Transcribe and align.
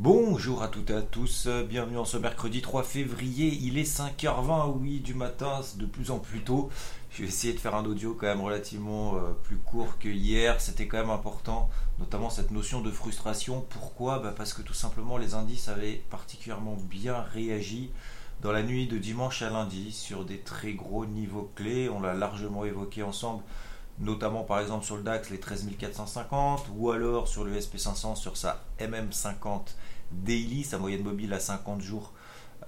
Bonjour 0.00 0.62
à 0.62 0.68
toutes 0.68 0.90
et 0.90 0.94
à 0.94 1.02
tous, 1.02 1.48
bienvenue 1.68 1.98
en 1.98 2.04
ce 2.04 2.16
mercredi 2.18 2.62
3 2.62 2.84
février, 2.84 3.48
il 3.62 3.78
est 3.78 3.98
5h20, 3.98 4.78
oui, 4.78 5.00
du 5.00 5.12
matin, 5.12 5.58
c'est 5.64 5.76
de 5.76 5.86
plus 5.86 6.12
en 6.12 6.20
plus 6.20 6.38
tôt. 6.38 6.70
Je 7.10 7.22
vais 7.22 7.28
essayer 7.28 7.52
de 7.52 7.58
faire 7.58 7.74
un 7.74 7.84
audio 7.84 8.14
quand 8.14 8.28
même 8.28 8.40
relativement 8.40 9.16
euh, 9.16 9.32
plus 9.42 9.56
court 9.56 9.98
que 9.98 10.08
hier, 10.08 10.60
c'était 10.60 10.86
quand 10.86 10.98
même 10.98 11.10
important, 11.10 11.68
notamment 11.98 12.30
cette 12.30 12.52
notion 12.52 12.80
de 12.80 12.92
frustration. 12.92 13.66
Pourquoi? 13.70 14.20
Bah 14.20 14.32
Parce 14.36 14.52
que 14.52 14.62
tout 14.62 14.72
simplement 14.72 15.18
les 15.18 15.34
indices 15.34 15.66
avaient 15.66 16.00
particulièrement 16.10 16.76
bien 16.76 17.20
réagi 17.20 17.90
dans 18.40 18.52
la 18.52 18.62
nuit 18.62 18.86
de 18.86 18.98
dimanche 18.98 19.42
à 19.42 19.50
lundi 19.50 19.90
sur 19.90 20.24
des 20.24 20.38
très 20.38 20.74
gros 20.74 21.06
niveaux 21.06 21.50
clés, 21.56 21.88
on 21.88 22.00
l'a 22.00 22.14
largement 22.14 22.64
évoqué 22.64 23.02
ensemble 23.02 23.42
notamment 24.00 24.44
par 24.44 24.60
exemple 24.60 24.84
sur 24.84 24.96
le 24.96 25.02
DAX 25.02 25.30
les 25.30 25.40
13 25.40 25.68
450 25.78 26.66
ou 26.76 26.90
alors 26.90 27.28
sur 27.28 27.44
le 27.44 27.52
SP500 27.58 28.16
sur 28.16 28.36
sa 28.36 28.62
MM50 28.80 29.62
daily, 30.12 30.64
sa 30.64 30.78
moyenne 30.78 31.02
mobile 31.02 31.32
à 31.32 31.40
50 31.40 31.80
jours 31.80 32.12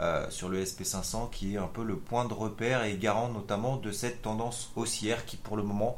euh, 0.00 0.28
sur 0.30 0.48
le 0.48 0.62
SP500 0.62 1.30
qui 1.30 1.54
est 1.54 1.58
un 1.58 1.66
peu 1.66 1.84
le 1.84 1.96
point 1.96 2.24
de 2.24 2.34
repère 2.34 2.84
et 2.84 2.96
garant 2.96 3.28
notamment 3.28 3.76
de 3.76 3.92
cette 3.92 4.22
tendance 4.22 4.72
haussière 4.76 5.24
qui 5.24 5.36
pour 5.36 5.56
le 5.56 5.62
moment 5.62 5.96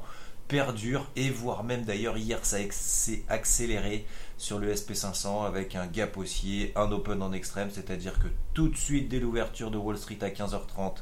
perdure 0.48 1.06
et 1.16 1.30
voire 1.30 1.64
même 1.64 1.84
d'ailleurs 1.84 2.18
hier 2.18 2.44
ça 2.44 2.58
s'est 2.70 3.22
accéléré 3.28 4.06
sur 4.36 4.58
le 4.58 4.74
SP500 4.74 5.46
avec 5.46 5.76
un 5.76 5.86
gap 5.86 6.16
haussier, 6.16 6.72
un 6.74 6.90
open 6.90 7.22
en 7.22 7.32
extrême, 7.32 7.70
c'est-à-dire 7.70 8.18
que 8.18 8.26
tout 8.54 8.68
de 8.68 8.76
suite 8.76 9.08
dès 9.08 9.20
l'ouverture 9.20 9.70
de 9.70 9.78
Wall 9.78 9.96
Street 9.96 10.18
à 10.20 10.28
15h30 10.28 10.96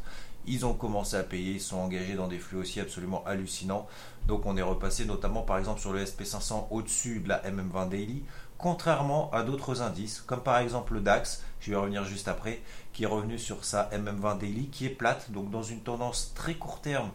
ils 0.51 0.67
ont 0.67 0.75
commencé 0.75 1.17
à 1.17 1.23
payer, 1.23 1.53
ils 1.55 1.61
sont 1.61 1.79
engagés 1.79 2.15
dans 2.15 2.27
des 2.27 2.39
flux 2.39 2.59
aussi 2.59 2.81
absolument 2.81 3.25
hallucinants. 3.25 3.87
Donc 4.27 4.47
on 4.47 4.57
est 4.57 4.62
repassé 4.62 5.05
notamment 5.05 5.42
par 5.42 5.59
exemple 5.59 5.81
sur 5.81 5.92
le 5.92 6.05
SP500 6.05 6.67
au-dessus 6.70 7.20
de 7.20 7.29
la 7.29 7.41
MM20 7.48 7.89
Daily, 7.89 8.25
contrairement 8.59 9.31
à 9.33 9.45
d'autres 9.45 9.81
indices, 9.81 10.20
comme 10.27 10.41
par 10.41 10.59
exemple 10.59 10.95
le 10.95 11.01
DAX, 11.01 11.45
je 11.61 11.70
vais 11.70 11.77
revenir 11.77 12.05
juste 12.05 12.27
après, 12.27 12.61
qui 12.92 13.05
est 13.05 13.07
revenu 13.07 13.39
sur 13.39 13.65
sa 13.65 13.89
MM20 13.91 14.39
Daily, 14.39 14.67
qui 14.67 14.87
est 14.87 14.91
plate, 14.91 15.31
donc 15.31 15.51
dans 15.51 15.62
une 15.62 15.81
tendance 15.81 16.33
très 16.34 16.55
court 16.55 16.81
terme 16.81 17.11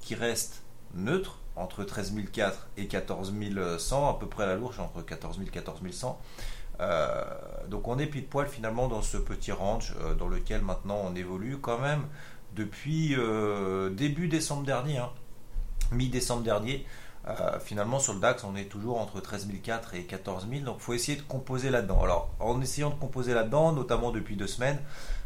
qui 0.00 0.14
reste 0.14 0.62
neutre, 0.94 1.38
entre 1.56 1.84
13 1.84 2.14
004 2.32 2.68
et 2.78 2.86
14 2.86 3.34
100, 3.78 4.08
à 4.08 4.18
peu 4.18 4.26
près 4.26 4.46
la 4.46 4.54
louche, 4.54 4.78
entre 4.78 5.02
14 5.02 5.36
000 5.36 5.48
et 5.48 5.50
14 5.50 5.80
100. 5.90 6.18
donc 7.68 7.86
on 7.86 7.98
est 7.98 8.06
pile 8.06 8.26
poil 8.26 8.48
finalement 8.48 8.88
dans 8.88 9.02
ce 9.02 9.18
petit 9.18 9.52
range 9.52 9.94
euh, 10.00 10.14
dans 10.14 10.28
lequel 10.28 10.62
maintenant 10.62 11.02
on 11.04 11.14
évolue 11.14 11.58
quand 11.58 11.78
même 11.78 12.04
depuis 12.54 13.14
euh, 13.16 13.90
début 13.90 14.28
décembre 14.28 14.64
dernier, 14.64 14.98
hein. 14.98 15.10
mi-décembre 15.92 16.42
dernier. 16.42 16.86
Euh, 17.26 17.58
finalement, 17.60 17.98
sur 17.98 18.14
le 18.14 18.20
DAX, 18.20 18.44
on 18.44 18.56
est 18.56 18.66
toujours 18.66 19.00
entre 19.00 19.20
13 19.20 19.48
004 19.62 19.94
et 19.94 20.04
14 20.04 20.46
000. 20.50 20.64
Donc, 20.64 20.76
il 20.78 20.82
faut 20.82 20.94
essayer 20.94 21.16
de 21.16 21.22
composer 21.22 21.70
là-dedans. 21.70 22.02
Alors, 22.02 22.30
en 22.40 22.60
essayant 22.60 22.90
de 22.90 22.94
composer 22.94 23.34
là-dedans, 23.34 23.72
notamment 23.72 24.10
depuis 24.12 24.36
deux 24.36 24.46
semaines, 24.46 24.78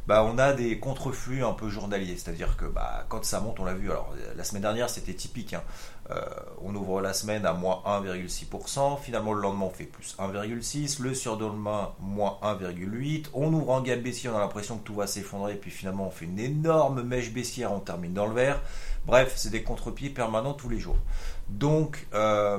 bah, 0.09 0.25
on 0.25 0.37
a 0.37 0.53
des 0.53 0.81
contreflux 0.81 1.45
un 1.45 1.53
peu 1.53 1.69
journaliers. 1.69 2.17
C'est-à-dire 2.17 2.57
que 2.57 2.65
bah, 2.65 3.05
quand 3.09 3.25
ça 3.25 3.41
monte, 3.41 3.61
on 3.61 3.65
l'a 3.65 3.75
vu. 3.75 3.91
Alors, 3.91 4.13
la 4.37 4.43
semaine 4.43 4.63
dernière, 4.63 4.91
c'était 4.91 5.15
typique. 5.15 5.55
Hein. 5.55 5.63
Euh, 6.11 6.21
on 6.61 6.75
ouvre 6.75 7.01
la 7.01 7.13
semaine 7.13 7.47
à 7.47 7.53
moins 7.53 7.83
1,6%. 7.87 9.01
Finalement, 9.01 9.33
le 9.33 9.41
lendemain, 9.41 9.67
on 9.67 9.71
fait 9.71 9.85
plus 9.85 10.17
1,6%. 10.19 11.03
Le 11.03 11.15
surlendemain, 11.15 11.93
moins 12.01 12.39
1,8%. 12.43 13.27
On 13.35 13.53
ouvre 13.53 13.71
en 13.71 13.81
gap 13.81 14.01
baissier, 14.01 14.29
on 14.29 14.37
a 14.37 14.41
l'impression 14.41 14.79
que 14.79 14.85
tout 14.85 14.95
va 14.95 15.07
s'effondrer. 15.07 15.55
Puis 15.55 15.71
finalement, 15.71 16.09
on 16.09 16.11
fait 16.11 16.25
une 16.25 16.41
énorme 16.41 17.03
mèche 17.03 17.33
baissière, 17.33 17.73
on 17.73 17.81
termine 17.81 18.13
dans 18.13 18.27
le 18.27 18.35
vert. 18.35 18.61
Bref, 19.07 19.33
c'est 19.37 19.51
des 19.51 19.63
contre-pieds 19.63 20.11
permanents 20.11 20.55
tous 20.55 20.69
les 20.69 20.79
jours. 20.79 20.97
Donc, 21.49 22.07
euh, 22.15 22.59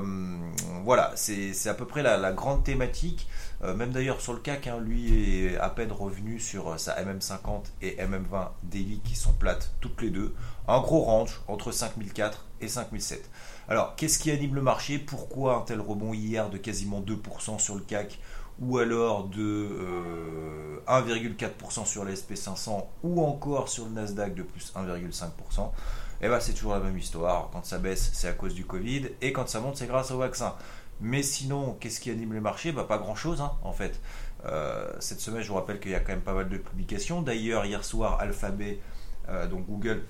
voilà, 0.84 1.12
c'est 1.16 1.68
à 1.68 1.74
peu 1.74 1.86
près 1.86 2.04
la, 2.04 2.32
grande 2.34 2.64
thématique. 2.64 3.28
Euh, 3.64 3.74
même 3.74 3.92
d'ailleurs 3.92 4.20
sur 4.20 4.34
le 4.34 4.40
CAC, 4.40 4.68
hein, 4.68 4.78
lui 4.80 5.46
est 5.46 5.58
à 5.58 5.70
peine 5.70 5.92
revenu 5.92 6.40
sur 6.40 6.78
sa 6.78 7.02
MM50 7.02 7.64
et 7.82 7.96
MM20 7.96 8.50
daily 8.64 9.00
qui 9.06 9.16
sont 9.16 9.32
plates 9.32 9.72
toutes 9.80 10.02
les 10.02 10.10
deux. 10.10 10.36
Un 10.68 10.82
gros 10.82 11.02
range 11.02 11.42
entre 11.48 11.72
5004 11.72 12.46
et 12.60 12.68
5007. 12.68 13.30
Alors, 13.70 13.96
qu'est-ce 13.96 14.20
qui 14.20 14.30
anime 14.30 14.56
le 14.56 14.62
marché? 14.62 15.00
Pourquoi 15.00 15.56
un 15.56 15.62
tel 15.62 15.80
rebond 15.80 16.14
hier 16.14 16.50
de 16.50 16.58
quasiment 16.58 17.02
2% 17.02 17.60
sur 17.60 17.76
le 17.76 17.82
CAC 17.82 18.20
ou 18.62 18.78
alors 18.78 19.26
de 19.26 20.80
1,4% 20.88 21.82
euh, 21.82 21.86
sur 21.86 22.04
l'SP 22.06 22.36
500 22.36 22.90
ou 23.04 23.24
encore 23.24 23.70
sur 23.70 23.86
le 23.86 23.92
Nasdaq 23.92 24.36
de 24.36 24.44
plus 24.44 24.74
1,5%, 24.76 25.72
et 26.22 26.28
bien 26.28 26.40
c'est 26.40 26.54
toujours 26.54 26.74
la 26.74 26.80
même 26.80 26.98
histoire. 26.98 27.50
Quand 27.52 27.66
ça 27.66 27.78
baisse, 27.80 28.12
c'est 28.14 28.28
à 28.28 28.34
cause 28.34 28.54
du 28.54 28.66
Covid, 28.66 29.10
et 29.22 29.34
quand 29.34 29.48
ça 29.50 29.60
monte, 29.60 29.78
c'est 29.78 29.88
grâce 29.88 30.12
au 30.12 30.18
vaccin. 30.18 30.56
Mais 31.02 31.24
sinon, 31.24 31.76
qu'est-ce 31.80 32.00
qui 32.00 32.12
anime 32.12 32.34
les 32.34 32.40
marchés 32.40 32.72
bah, 32.72 32.86
Pas 32.88 32.98
grand-chose, 32.98 33.42
hein, 33.42 33.52
en 33.64 33.74
fait. 33.74 34.00
Euh, 34.46 34.92
cette 35.00 35.20
semaine, 35.20 35.42
je 35.42 35.50
vous 35.50 35.56
rappelle 35.56 35.80
qu'il 35.80 35.92
y 35.92 35.96
a 35.96 36.00
quand 36.00 36.14
même 36.14 36.22
pas 36.22 36.34
mal 36.34 36.50
de 36.50 36.58
publications. 36.58 37.22
D'ailleurs, 37.22 37.66
hier 37.66 37.84
soir, 37.84 38.20
Alphabet, 38.20 38.80
euh, 39.30 39.48
donc 39.48 39.66
Google, 39.66 40.04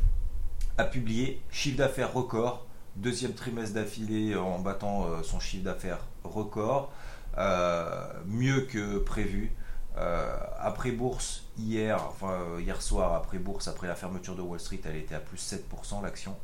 a 0.77 0.83
publié 0.83 1.41
chiffre 1.51 1.77
d'affaires 1.77 2.13
record, 2.13 2.65
deuxième 2.95 3.33
trimestre 3.33 3.75
d'affilée 3.75 4.35
en 4.35 4.59
battant 4.59 5.05
euh, 5.05 5.23
son 5.23 5.39
chiffre 5.39 5.63
d'affaires 5.63 5.99
record, 6.23 6.91
mieux 8.27 8.61
que 8.61 8.99
prévu. 8.99 9.51
Après 10.59 10.91
bourse, 10.91 11.43
hier, 11.57 12.03
enfin 12.07 12.39
hier 12.59 12.81
soir, 12.81 13.13
après 13.13 13.37
bourse, 13.37 13.67
après 13.67 13.87
la 13.87 13.95
fermeture 13.95 14.35
de 14.35 14.41
Wall 14.41 14.59
Street, 14.59 14.81
elle 14.85 14.95
était 14.95 15.15
à 15.15 15.19
plus 15.19 15.37
7% 15.37 16.01
l'action. 16.01 16.35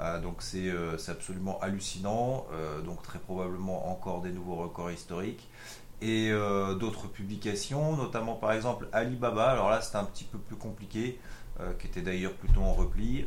Euh, 0.00 0.20
donc 0.20 0.42
euh, 0.54 0.98
c'est 0.98 1.12
absolument 1.12 1.60
hallucinant, 1.60 2.46
euh, 2.52 2.80
donc 2.80 3.02
très 3.02 3.18
probablement 3.18 3.90
encore 3.90 4.22
des 4.22 4.32
nouveaux 4.32 4.56
records 4.56 4.90
historiques. 4.90 5.48
Et 6.02 6.32
d'autres 6.80 7.06
publications, 7.06 7.96
notamment 7.96 8.34
par 8.34 8.52
exemple 8.52 8.88
Alibaba, 8.92 9.52
alors 9.52 9.70
là 9.70 9.80
c'est 9.80 9.96
un 9.96 10.04
petit 10.04 10.24
peu 10.24 10.36
plus 10.36 10.56
compliqué, 10.56 11.18
qui 11.78 11.86
était 11.86 12.02
d'ailleurs 12.02 12.34
plutôt 12.34 12.60
en 12.60 12.74
repli. 12.74 13.24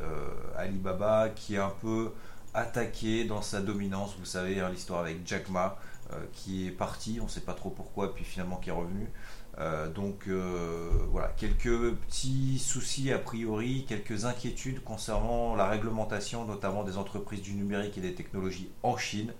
Alibaba 0.55 1.29
qui 1.29 1.55
est 1.55 1.59
un 1.59 1.73
peu 1.81 2.11
attaqué 2.53 3.23
dans 3.23 3.41
sa 3.41 3.61
dominance, 3.61 4.15
vous 4.19 4.25
savez, 4.25 4.59
hein, 4.59 4.69
l'histoire 4.69 4.99
avec 4.99 5.25
Jack 5.25 5.49
Ma, 5.49 5.79
qui 6.33 6.67
est 6.67 6.71
parti, 6.71 7.17
on 7.19 7.23
ne 7.23 7.29
sait 7.29 7.41
pas 7.41 7.55
trop 7.55 7.71
pourquoi, 7.71 8.13
puis 8.13 8.25
finalement 8.25 8.57
qui 8.57 8.69
est 8.69 8.73
revenu. 8.73 9.09
Euh, 9.59 9.89
donc 9.89 10.25
euh, 10.27 10.89
voilà, 11.09 11.29
quelques 11.29 11.95
petits 11.95 12.59
soucis 12.59 13.11
a 13.11 13.17
priori, 13.17 13.85
quelques 13.87 14.25
inquiétudes 14.25 14.83
concernant 14.83 15.55
la 15.55 15.67
réglementation, 15.67 16.45
notamment 16.45 16.83
des 16.83 16.97
entreprises 16.97 17.41
du 17.41 17.53
numérique 17.53 17.97
et 17.97 18.01
des 18.01 18.13
technologies 18.13 18.69
en 18.83 18.97
Chine. 18.97 19.33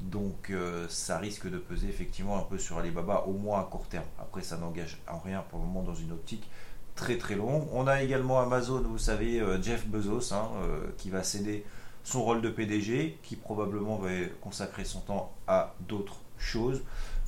Donc 0.00 0.50
euh, 0.50 0.86
ça 0.88 1.18
risque 1.18 1.50
de 1.50 1.58
peser 1.58 1.88
effectivement 1.88 2.38
un 2.38 2.42
peu 2.42 2.58
sur 2.58 2.78
Alibaba, 2.78 3.24
au 3.26 3.32
moins 3.32 3.60
à 3.60 3.64
court 3.64 3.88
terme. 3.88 4.04
Après, 4.20 4.42
ça 4.42 4.56
n'engage 4.56 4.98
en 5.08 5.18
rien 5.18 5.44
pour 5.50 5.58
le 5.58 5.64
moment 5.64 5.82
dans 5.82 5.94
une 5.94 6.12
optique 6.12 6.48
très 6.94 7.18
très 7.18 7.34
longue. 7.34 7.66
On 7.72 7.88
a 7.88 8.02
également 8.02 8.40
Amazon, 8.40 8.82
vous 8.82 8.98
savez, 8.98 9.42
Jeff 9.62 9.86
Bezos, 9.86 10.32
hein, 10.32 10.48
qui 10.96 11.10
va 11.10 11.22
céder 11.22 11.64
son 12.04 12.22
rôle 12.22 12.40
de 12.40 12.48
PDG, 12.48 13.18
qui 13.22 13.36
probablement 13.36 13.96
va 13.96 14.10
consacrer 14.40 14.84
son 14.84 15.00
temps 15.00 15.34
à 15.46 15.74
d'autres 15.80 16.20
choses. 16.38 16.82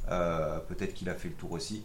Peut-être 0.07 0.95
qu'il 0.95 1.11
a 1.11 1.15
fait 1.15 1.29
le 1.29 1.35
tour 1.35 1.53
aussi 1.53 1.85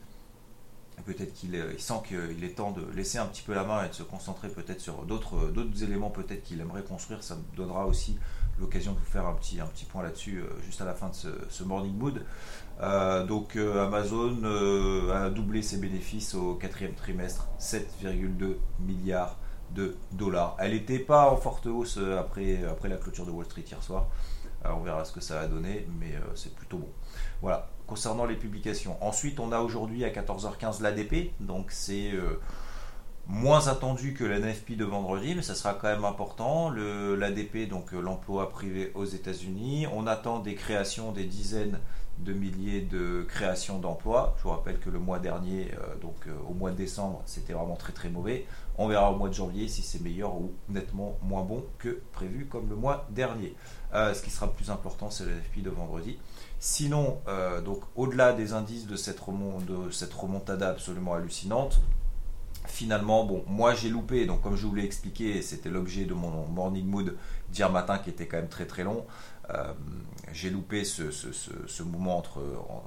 peut-être 1.05 1.33
qu'il 1.33 1.59
sent 1.77 2.01
qu'il 2.07 2.43
est 2.43 2.55
temps 2.55 2.71
de 2.71 2.85
laisser 2.95 3.17
un 3.17 3.25
petit 3.25 3.41
peu 3.41 3.53
la 3.53 3.63
main 3.63 3.83
et 3.85 3.89
de 3.89 3.93
se 3.93 4.03
concentrer 4.03 4.49
peut-être 4.49 4.79
sur 4.79 5.03
d'autres 5.05 5.83
éléments 5.83 6.09
peut-être 6.09 6.43
qu'il 6.43 6.61
aimerait 6.61 6.83
construire. 6.83 7.23
Ça 7.23 7.35
me 7.35 7.57
donnera 7.57 7.87
aussi 7.87 8.17
l'occasion 8.59 8.93
de 8.93 8.99
vous 8.99 9.05
faire 9.05 9.25
un 9.25 9.33
petit, 9.33 9.85
point 9.85 10.03
là-dessus 10.03 10.39
euh, 10.39 10.61
juste 10.63 10.81
à 10.81 10.85
la 10.85 10.93
fin 10.93 11.09
de 11.09 11.13
ce, 11.49 11.63
morning 11.63 11.95
mood. 11.95 12.23
Euh, 12.81 13.25
donc 13.25 13.55
euh, 13.55 13.85
Amazon 13.85 14.43
a 15.11 15.29
doublé 15.29 15.61
ses 15.61 15.77
bénéfices 15.77 16.35
au 16.35 16.55
quatrième 16.55 16.93
trimestre, 16.93 17.47
7,2 17.59 18.55
milliards 18.79 19.37
de 19.71 19.95
dollars. 20.11 20.55
Elle 20.59 20.73
n'était 20.73 20.99
pas 20.99 21.31
en 21.31 21.37
forte 21.37 21.65
hausse 21.65 21.97
après, 22.19 22.63
après 22.65 22.89
la 22.89 22.97
clôture 22.97 23.25
de 23.25 23.31
Wall 23.31 23.45
Street 23.45 23.63
hier 23.67 23.81
soir. 23.81 24.07
on 24.65 24.81
verra 24.81 25.03
ce 25.03 25.11
que 25.11 25.21
ça 25.21 25.35
va 25.39 25.47
donner, 25.47 25.87
mais 25.99 26.13
c'est 26.35 26.53
plutôt 26.53 26.77
bon. 26.77 26.89
Voilà, 27.41 27.69
concernant 27.93 28.25
les 28.25 28.35
publications. 28.35 28.97
Ensuite, 29.01 29.39
on 29.39 29.51
a 29.51 29.59
aujourd'hui 29.59 30.03
à 30.03 30.09
14h15 30.09 30.81
l'ADP, 30.81 31.31
donc 31.39 31.67
c'est 31.69 32.09
euh, 32.11 32.39
Moins 33.27 33.67
attendu 33.67 34.13
que 34.13 34.25
l'NFP 34.25 34.75
de 34.75 34.83
vendredi, 34.83 35.33
mais 35.33 35.41
ça 35.41 35.55
sera 35.55 35.73
quand 35.73 35.87
même 35.87 36.03
important. 36.03 36.69
L'ADP, 36.69 37.69
donc 37.69 37.93
l'emploi 37.93 38.49
privé 38.49 38.91
aux 38.95 39.05
États-Unis. 39.05 39.87
On 39.93 40.07
attend 40.07 40.39
des 40.39 40.55
créations, 40.55 41.11
des 41.11 41.23
dizaines 41.23 41.79
de 42.19 42.33
milliers 42.33 42.81
de 42.81 43.25
créations 43.27 43.79
d'emplois. 43.79 44.35
Je 44.37 44.43
vous 44.43 44.49
rappelle 44.49 44.77
que 44.77 44.89
le 44.89 44.99
mois 44.99 45.19
dernier, 45.19 45.71
donc 46.01 46.27
au 46.49 46.53
mois 46.53 46.71
de 46.71 46.75
décembre, 46.75 47.21
c'était 47.25 47.53
vraiment 47.53 47.75
très 47.75 47.93
très 47.93 48.09
mauvais. 48.09 48.45
On 48.77 48.87
verra 48.87 49.11
au 49.11 49.15
mois 49.15 49.29
de 49.29 49.33
janvier 49.33 49.67
si 49.69 49.81
c'est 49.83 50.01
meilleur 50.01 50.35
ou 50.35 50.51
nettement 50.67 51.17
moins 51.21 51.43
bon 51.43 51.63
que 51.79 52.01
prévu 52.11 52.45
comme 52.45 52.69
le 52.69 52.75
mois 52.75 53.07
dernier. 53.09 53.55
ce 53.93 54.21
qui 54.21 54.31
sera 54.31 54.51
plus 54.51 54.69
important, 54.69 55.09
c'est 55.09 55.23
le 55.23 55.31
NFP 55.31 55.63
de 55.63 55.69
vendredi. 55.69 56.19
Sinon, 56.65 57.19
euh, 57.27 57.59
donc 57.59 57.81
au-delà 57.97 58.31
des 58.31 58.53
indices 58.53 58.87
de 58.87 58.95
cette, 58.95 59.19
de 59.67 59.91
cette 59.91 60.13
remontada 60.13 60.69
absolument 60.69 61.13
hallucinante, 61.13 61.81
finalement, 62.73 63.23
bon, 63.23 63.43
moi 63.47 63.75
j'ai 63.75 63.89
loupé, 63.89 64.25
donc 64.25 64.41
comme 64.41 64.55
je 64.55 64.65
vous 64.65 64.73
l'ai 64.73 64.83
expliqué, 64.83 65.41
c'était 65.41 65.69
l'objet 65.69 66.05
de 66.05 66.13
mon 66.13 66.47
morning 66.47 66.85
mood 66.85 67.15
d'hier 67.49 67.71
matin 67.71 67.99
qui 67.99 68.09
était 68.09 68.25
quand 68.25 68.37
même 68.37 68.49
très 68.49 68.65
très 68.65 68.83
long. 68.83 69.05
Euh, 69.51 69.73
j'ai 70.31 70.49
loupé 70.49 70.83
ce, 70.83 71.83
moment 71.83 72.17
entre 72.17 72.41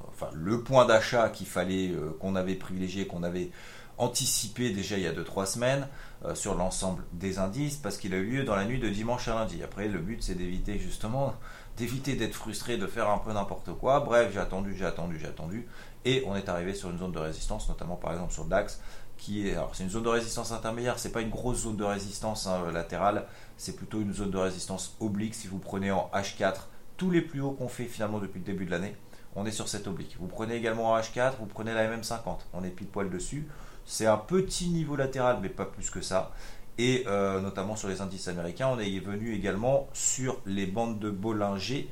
enfin, 0.08 0.28
le 0.34 0.62
point 0.62 0.86
d'achat 0.86 1.28
qu'il 1.28 1.46
fallait, 1.46 1.90
euh, 1.90 2.16
qu'on 2.18 2.34
avait 2.34 2.56
privilégié, 2.56 3.06
qu'on 3.06 3.22
avait 3.22 3.50
anticipé 3.98 4.70
déjà 4.70 4.96
il 4.96 5.04
y 5.04 5.06
a 5.06 5.12
2-3 5.12 5.46
semaines 5.46 5.88
sur 6.34 6.54
l'ensemble 6.54 7.04
des 7.12 7.38
indices, 7.38 7.76
parce 7.76 7.98
qu'il 7.98 8.12
a 8.12 8.16
eu 8.16 8.26
lieu 8.26 8.44
dans 8.44 8.56
la 8.56 8.64
nuit 8.64 8.80
de 8.80 8.88
dimanche 8.88 9.28
à 9.28 9.34
lundi. 9.34 9.62
Après, 9.62 9.86
le 9.86 10.00
but 10.00 10.22
c'est 10.22 10.34
d'éviter 10.34 10.78
justement 10.78 11.34
d'éviter 11.76 12.14
d'être 12.14 12.34
frustré, 12.34 12.76
de 12.76 12.86
faire 12.86 13.08
un 13.10 13.18
peu 13.18 13.32
n'importe 13.32 13.72
quoi. 13.74 14.00
Bref, 14.00 14.30
j'ai 14.32 14.40
attendu, 14.40 14.74
j'ai 14.76 14.86
attendu, 14.86 15.18
j'ai 15.18 15.26
attendu. 15.26 15.68
Et 16.04 16.22
on 16.26 16.36
est 16.36 16.48
arrivé 16.48 16.74
sur 16.74 16.90
une 16.90 16.98
zone 16.98 17.12
de 17.12 17.18
résistance, 17.18 17.68
notamment 17.68 17.96
par 17.96 18.12
exemple 18.12 18.32
sur 18.32 18.44
le 18.44 18.50
DAX, 18.50 18.80
c'est 19.18 19.82
une 19.82 19.90
zone 19.90 20.04
de 20.04 20.08
résistance 20.08 20.52
intermédiaire, 20.52 20.98
c'est 20.98 21.10
pas 21.10 21.20
une 21.20 21.30
grosse 21.30 21.62
zone 21.62 21.76
de 21.76 21.84
résistance 21.84 22.46
hein, 22.46 22.70
latérale, 22.72 23.26
c'est 23.56 23.74
plutôt 23.74 24.00
une 24.00 24.12
zone 24.12 24.30
de 24.30 24.38
résistance 24.38 24.96
oblique. 25.00 25.34
Si 25.34 25.48
vous 25.48 25.58
prenez 25.58 25.90
en 25.90 26.10
H4 26.14 26.54
tous 26.96 27.10
les 27.10 27.22
plus 27.22 27.40
hauts 27.40 27.52
qu'on 27.52 27.68
fait 27.68 27.84
finalement 27.84 28.18
depuis 28.18 28.38
le 28.38 28.44
début 28.44 28.66
de 28.66 28.70
l'année, 28.70 28.94
on 29.34 29.44
est 29.44 29.50
sur 29.50 29.68
cette 29.68 29.86
oblique. 29.86 30.16
Vous 30.20 30.28
prenez 30.28 30.54
également 30.56 30.92
en 30.92 30.98
H4, 30.98 31.34
vous 31.40 31.46
prenez 31.46 31.74
la 31.74 31.90
MM50, 31.96 32.38
on 32.52 32.64
est 32.64 32.70
pile 32.70 32.86
poil 32.86 33.10
dessus. 33.10 33.46
C'est 33.84 34.06
un 34.06 34.16
petit 34.16 34.68
niveau 34.68 34.96
latéral, 34.96 35.38
mais 35.40 35.48
pas 35.48 35.64
plus 35.64 35.90
que 35.90 36.00
ça 36.00 36.32
et 36.78 37.04
euh, 37.06 37.40
notamment 37.40 37.76
sur 37.76 37.88
les 37.88 38.00
indices 38.00 38.28
américains. 38.28 38.68
On 38.68 38.78
est 38.78 38.98
venu 38.98 39.34
également 39.34 39.88
sur 39.92 40.40
les 40.46 40.66
bandes 40.66 40.98
de 40.98 41.10
Bollinger 41.10 41.88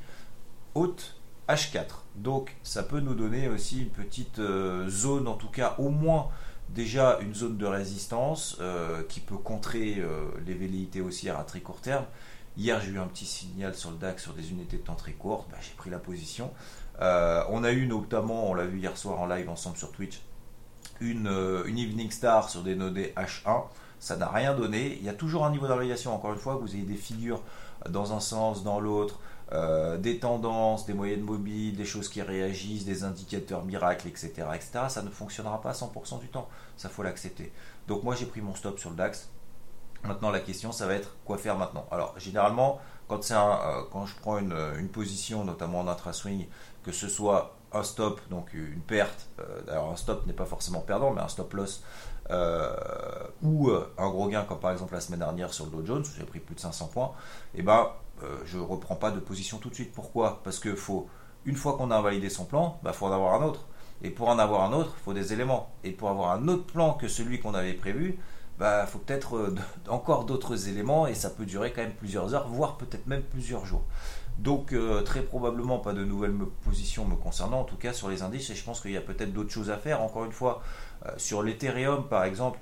haute 0.73 1.15
H4. 1.49 1.85
Donc 2.15 2.55
ça 2.63 2.83
peut 2.83 2.99
nous 2.99 3.15
donner 3.15 3.47
aussi 3.47 3.81
une 3.81 3.89
petite 3.89 4.39
euh, 4.39 4.87
zone, 4.89 5.27
en 5.27 5.35
tout 5.35 5.49
cas 5.49 5.75
au 5.79 5.89
moins 5.89 6.29
déjà 6.69 7.19
une 7.21 7.33
zone 7.33 7.57
de 7.57 7.65
résistance 7.65 8.57
euh, 8.59 9.03
qui 9.07 9.19
peut 9.19 9.37
contrer 9.37 10.03
les 10.45 10.53
velléités 10.53 11.01
haussières 11.01 11.39
à 11.39 11.43
très 11.43 11.59
court 11.59 11.81
terme. 11.81 12.05
Hier 12.57 12.79
j'ai 12.81 12.91
eu 12.91 12.99
un 12.99 13.07
petit 13.07 13.25
signal 13.25 13.75
sur 13.75 13.91
le 13.91 13.97
DAX 13.97 14.23
sur 14.23 14.33
des 14.33 14.51
unités 14.51 14.77
de 14.77 14.83
temps 14.83 14.95
très 14.95 15.11
courtes, 15.11 15.47
bah, 15.51 15.57
j'ai 15.61 15.75
pris 15.75 15.89
la 15.89 15.99
position. 15.99 16.51
on 16.99 17.63
a 17.63 17.71
eu 17.71 17.87
notamment, 17.87 18.49
on 18.49 18.53
l'a 18.53 18.65
vu 18.65 18.79
hier 18.79 18.97
soir 18.97 19.19
en 19.19 19.27
live 19.27 19.49
ensemble 19.49 19.77
sur 19.77 19.91
Twitch, 19.91 20.21
une, 21.01 21.27
Evening 21.67 22.11
Star 22.11 22.49
sur 22.49 22.63
des 22.63 22.75
nodés 22.75 23.13
H1 23.17 23.63
ça 23.99 24.17
n'a 24.17 24.27
rien 24.29 24.53
donné. 24.53 24.97
Il 24.99 25.03
y 25.03 25.09
a 25.09 25.13
toujours 25.13 25.45
un 25.45 25.51
niveau 25.51 25.67
d'organisation, 25.67 26.13
encore 26.13 26.33
une 26.33 26.39
fois, 26.39 26.55
que 26.55 26.61
vous 26.61 26.75
ayez 26.75 26.83
des 26.83 26.95
figures 26.95 27.41
dans 27.89 28.13
un 28.13 28.19
sens, 28.19 28.63
dans 28.63 28.79
l'autre, 28.79 29.19
euh, 29.51 29.97
des 29.97 30.19
tendances, 30.19 30.85
des 30.85 30.93
moyennes 30.93 31.21
mobiles, 31.21 31.75
des 31.75 31.85
choses 31.85 32.09
qui 32.09 32.21
réagissent, 32.21 32.85
des 32.85 33.03
indicateurs 33.03 33.63
miracles, 33.63 34.07
etc., 34.07 34.31
etc. 34.53 34.85
Ça 34.89 35.01
ne 35.01 35.09
fonctionnera 35.09 35.61
pas 35.61 35.71
100% 35.71 36.19
du 36.19 36.27
temps. 36.29 36.49
Ça 36.77 36.89
faut 36.89 37.03
l'accepter. 37.03 37.51
Donc 37.87 38.03
moi 38.03 38.15
j'ai 38.15 38.25
pris 38.25 38.41
mon 38.41 38.55
stop 38.55 38.79
sur 38.79 38.89
le 38.89 38.95
DAX. 38.95 39.29
Maintenant 40.03 40.31
la 40.31 40.39
question 40.39 40.71
ça 40.71 40.87
va 40.87 40.93
être 40.95 41.15
quoi 41.25 41.37
faire 41.37 41.57
maintenant? 41.57 41.87
Alors 41.91 42.17
généralement 42.19 42.79
quand, 43.07 43.23
c'est 43.23 43.35
euh, 43.35 43.81
quand 43.91 44.05
je 44.05 44.15
prends 44.15 44.39
une, 44.39 44.57
une, 44.79 44.89
position, 44.89 45.45
notamment 45.45 45.81
en 45.81 45.87
intra-swing, 45.87 46.47
que 46.83 46.91
ce 46.91 47.07
soit 47.07 47.55
un 47.75 47.83
stop, 47.83 48.21
donc 48.29 48.53
une 48.53 48.81
perte, 48.81 49.27
euh, 49.39 49.61
alors 49.69 49.91
un 49.91 49.95
stop 49.95 50.25
n'est 50.25 50.33
pas 50.33 50.45
forcément 50.45 50.79
perdant, 50.79 51.11
mais 51.11 51.21
un 51.21 51.27
stop 51.27 51.53
loss, 51.53 51.83
euh, 52.29 52.73
ou 53.43 53.69
euh, 53.69 53.91
un 53.97 54.09
gros 54.09 54.27
gain 54.27 54.43
comme 54.43 54.59
par 54.59 54.71
exemple 54.71 54.93
la 54.93 55.01
semaine 55.01 55.19
dernière 55.19 55.53
sur 55.53 55.65
le 55.65 55.71
Dow 55.71 55.85
Jones, 55.85 56.05
j'ai 56.17 56.23
pris 56.23 56.39
plus 56.39 56.55
de 56.55 56.59
500 56.59 56.87
points, 56.87 57.11
et 57.53 57.59
eh 57.59 57.61
ben 57.61 57.89
euh, 58.23 58.37
je 58.45 58.57
reprends 58.57 58.95
pas 58.95 59.11
de 59.11 59.19
position 59.19 59.57
tout 59.57 59.69
de 59.69 59.75
suite. 59.75 59.93
Pourquoi? 59.93 60.41
Parce 60.43 60.59
que 60.59 60.75
faut 60.75 61.07
une 61.45 61.55
fois 61.55 61.77
qu'on 61.77 61.91
a 61.91 61.97
invalidé 61.97 62.29
son 62.29 62.45
plan, 62.45 62.77
il 62.81 62.85
bah, 62.85 62.93
faut 62.93 63.05
en 63.05 63.11
avoir 63.11 63.41
un 63.41 63.45
autre. 63.45 63.67
Et 64.01 64.09
pour 64.09 64.29
en 64.29 64.39
avoir 64.39 64.63
un 64.63 64.73
autre, 64.73 64.93
il 64.99 65.03
faut 65.03 65.13
des 65.13 65.33
éléments. 65.33 65.69
Et 65.83 65.91
pour 65.91 66.09
avoir 66.09 66.31
un 66.31 66.47
autre 66.47 66.65
plan 66.65 66.93
que 66.93 67.07
celui 67.07 67.39
qu'on 67.39 67.53
avait 67.53 67.73
prévu, 67.73 68.15
il 68.17 68.59
bah, 68.59 68.85
faut 68.87 68.99
peut-être 68.99 69.53
encore 69.89 70.25
d'autres 70.25 70.67
éléments 70.67 71.07
et 71.07 71.13
ça 71.13 71.29
peut 71.29 71.45
durer 71.45 71.71
quand 71.71 71.81
même 71.81 71.93
plusieurs 71.93 72.33
heures, 72.33 72.47
voire 72.47 72.77
peut-être 72.77 73.07
même 73.07 73.23
plusieurs 73.23 73.65
jours. 73.65 73.83
Donc 74.39 74.75
très 75.05 75.21
probablement 75.21 75.79
pas 75.79 75.93
de 75.93 76.03
nouvelles 76.03 76.35
positions 76.65 77.05
me 77.05 77.15
concernant, 77.15 77.61
en 77.61 77.63
tout 77.63 77.77
cas 77.77 77.93
sur 77.93 78.09
les 78.09 78.21
indices, 78.21 78.49
et 78.49 78.55
je 78.55 78.65
pense 78.65 78.81
qu'il 78.81 78.91
y 78.91 78.97
a 78.97 79.01
peut-être 79.01 79.31
d'autres 79.31 79.51
choses 79.51 79.69
à 79.69 79.77
faire. 79.77 80.01
Encore 80.01 80.25
une 80.25 80.33
fois, 80.33 80.61
euh, 81.05 81.11
sur 81.17 81.43
l'Ethereum, 81.43 82.07
par 82.07 82.23
exemple, 82.23 82.59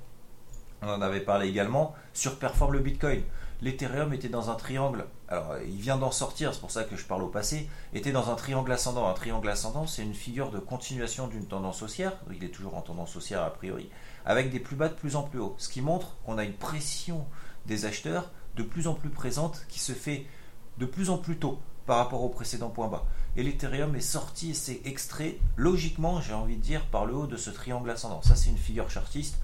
on 0.82 0.88
en 0.88 1.02
avait 1.02 1.20
parlé 1.20 1.48
également, 1.48 1.94
surperforme 2.12 2.74
le 2.74 2.78
Bitcoin. 2.80 3.22
L'Ethereum 3.62 4.12
était 4.12 4.28
dans 4.28 4.50
un 4.50 4.54
triangle, 4.54 5.06
alors 5.28 5.56
il 5.66 5.80
vient 5.80 5.96
d'en 5.96 6.10
sortir, 6.10 6.52
c'est 6.52 6.60
pour 6.60 6.70
ça 6.70 6.84
que 6.84 6.96
je 6.96 7.04
parle 7.04 7.22
au 7.22 7.28
passé, 7.28 7.68
était 7.92 8.12
dans 8.12 8.30
un 8.30 8.34
triangle 8.34 8.70
ascendant. 8.72 9.08
Un 9.08 9.14
triangle 9.14 9.48
ascendant, 9.48 9.86
c'est 9.86 10.02
une 10.02 10.14
figure 10.14 10.50
de 10.50 10.58
continuation 10.58 11.28
d'une 11.28 11.46
tendance 11.46 11.82
haussière, 11.82 12.12
il 12.32 12.44
est 12.44 12.48
toujours 12.48 12.76
en 12.76 12.82
tendance 12.82 13.16
haussière 13.16 13.42
a 13.42 13.50
priori, 13.50 13.88
avec 14.26 14.50
des 14.50 14.60
plus 14.60 14.76
bas 14.76 14.88
de 14.88 14.94
plus 14.94 15.16
en 15.16 15.22
plus 15.22 15.38
haut. 15.38 15.54
Ce 15.58 15.68
qui 15.68 15.80
montre 15.80 16.16
qu'on 16.24 16.38
a 16.38 16.44
une 16.44 16.54
pression 16.54 17.26
des 17.66 17.86
acheteurs 17.86 18.30
de 18.56 18.62
plus 18.62 18.86
en 18.86 18.94
plus 18.94 19.10
présente 19.10 19.64
qui 19.68 19.80
se 19.80 19.92
fait 19.92 20.26
de 20.78 20.86
plus 20.86 21.10
en 21.10 21.18
plus 21.18 21.38
tôt 21.38 21.58
par 21.86 21.98
rapport 21.98 22.22
au 22.22 22.28
précédent 22.28 22.70
point 22.70 22.88
bas. 22.88 23.04
Et 23.36 23.42
l'Ethereum 23.42 23.94
est 23.96 24.00
sorti 24.00 24.50
et 24.50 24.54
s'est 24.54 24.80
extrait, 24.84 25.38
logiquement, 25.56 26.20
j'ai 26.20 26.34
envie 26.34 26.56
de 26.56 26.62
dire, 26.62 26.86
par 26.86 27.04
le 27.04 27.14
haut 27.14 27.26
de 27.26 27.36
ce 27.36 27.50
triangle 27.50 27.90
ascendant. 27.90 28.22
Ça, 28.22 28.36
c'est 28.36 28.50
une 28.50 28.58
figure 28.58 28.90
chartiste 28.90 29.38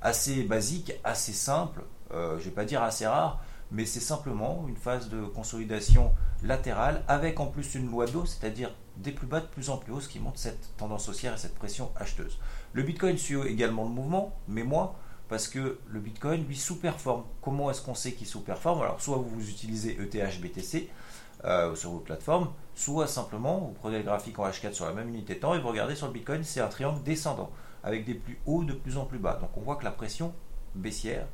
assez 0.00 0.42
basique, 0.42 0.92
assez 1.04 1.32
simple, 1.32 1.82
euh, 2.12 2.32
je 2.38 2.44
ne 2.44 2.44
vais 2.44 2.50
pas 2.50 2.64
dire 2.64 2.82
assez 2.82 3.06
rare, 3.06 3.40
mais 3.72 3.86
c'est 3.86 4.00
simplement 4.00 4.66
une 4.68 4.76
phase 4.76 5.08
de 5.08 5.22
consolidation 5.24 6.12
latérale 6.42 7.02
avec 7.08 7.40
en 7.40 7.46
plus 7.46 7.74
une 7.74 7.90
loi 7.90 8.06
d'eau, 8.06 8.26
c'est-à-dire 8.26 8.70
des 8.98 9.12
plus 9.12 9.26
bas 9.26 9.40
de 9.40 9.46
plus 9.46 9.70
en 9.70 9.78
plus 9.78 9.92
haut, 9.92 10.00
ce 10.00 10.08
qui 10.08 10.20
montre 10.20 10.38
cette 10.38 10.76
tendance 10.76 11.08
haussière 11.08 11.34
et 11.34 11.38
cette 11.38 11.54
pression 11.54 11.90
acheteuse. 11.96 12.38
Le 12.72 12.82
Bitcoin 12.82 13.16
suit 13.16 13.40
également 13.46 13.84
le 13.84 13.90
mouvement, 13.90 14.36
mais 14.46 14.62
moi, 14.62 14.96
parce 15.28 15.48
que 15.48 15.78
le 15.88 16.00
Bitcoin 16.00 16.44
lui 16.46 16.56
sous-performe. 16.56 17.24
Comment 17.40 17.70
est-ce 17.70 17.80
qu'on 17.80 17.94
sait 17.94 18.12
qu'il 18.12 18.26
sous-performe? 18.26 18.82
Alors, 18.82 19.00
soit 19.00 19.16
vous 19.16 19.48
utilisez 19.48 19.98
ETH 19.98 20.40
BTC, 20.40 20.90
euh, 21.44 21.74
sur 21.74 21.90
vos 21.90 21.98
plateformes, 21.98 22.52
soit 22.76 23.08
simplement 23.08 23.58
vous 23.58 23.72
prenez 23.72 23.98
le 23.98 24.04
graphique 24.04 24.38
en 24.38 24.46
H4 24.46 24.74
sur 24.74 24.84
la 24.84 24.92
même 24.92 25.08
unité 25.08 25.34
de 25.34 25.40
temps 25.40 25.54
et 25.54 25.58
vous 25.58 25.66
regardez 25.66 25.96
sur 25.96 26.06
le 26.06 26.12
Bitcoin, 26.12 26.44
c'est 26.44 26.60
un 26.60 26.68
triangle 26.68 27.02
descendant 27.02 27.50
avec 27.82 28.04
des 28.04 28.14
plus 28.14 28.38
hauts 28.46 28.62
de 28.62 28.72
plus 28.72 28.96
en 28.96 29.06
plus 29.06 29.18
bas. 29.18 29.38
Donc 29.40 29.50
on 29.56 29.60
voit 29.60 29.74
que 29.74 29.82
la 29.82 29.90
pression 29.90 30.32
baissière 30.76 31.26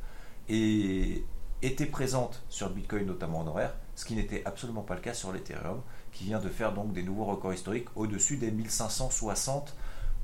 était 1.63 1.87
présente 1.87 2.43
sur 2.49 2.71
Bitcoin 2.71 3.07
notamment 3.07 3.41
en 3.41 3.47
horaire, 3.47 3.75
ce 3.95 4.05
qui 4.05 4.15
n'était 4.15 4.43
absolument 4.45 4.83
pas 4.83 4.95
le 4.95 5.01
cas 5.01 5.15
sur 5.15 5.33
l'Ethereum 5.33 5.81
qui 6.13 6.25
vient 6.25 6.41
de 6.41 6.49
faire 6.49 6.73
donc 6.73 6.93
des 6.93 7.03
nouveaux 7.03 7.25
records 7.25 7.55
historiques 7.55 7.89
au-dessus 7.97 8.37
des 8.37 8.51
1560 8.51 9.75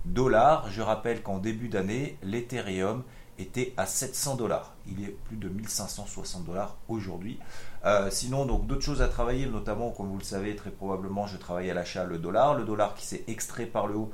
dollars. 0.05 0.71
Je 0.71 0.83
rappelle 0.83 1.23
qu'en 1.23 1.39
début 1.39 1.69
d'année, 1.69 2.19
l'Ethereum 2.23 3.03
était 3.39 3.75
à 3.77 3.87
700 3.87 4.37
dollars. 4.37 4.75
Il 4.87 5.03
est 5.03 5.17
plus 5.25 5.37
de 5.37 5.49
1560 5.49 6.45
dollars 6.45 6.77
aujourd'hui. 6.89 7.39
Euh, 7.85 8.09
sinon, 8.11 8.47
donc 8.47 8.67
d'autres 8.67 8.83
choses 8.85 9.03
à 9.03 9.09
travailler, 9.09 9.47
notamment, 9.47 9.91
comme 9.91 10.09
vous 10.09 10.19
le 10.19 10.25
savez, 10.25 10.55
très 10.55 10.71
probablement, 10.71 11.27
je 11.27 11.37
travaille 11.37 11.71
à 11.71 11.75
l'achat 11.75 12.05
le 12.05 12.19
dollar. 12.19 12.55
Le 12.55 12.65
dollar 12.65 12.95
qui 12.95 13.07
s'est 13.07 13.25
extrait 13.27 13.67
par 13.67 13.87
le 13.87 13.97
haut 13.97 14.13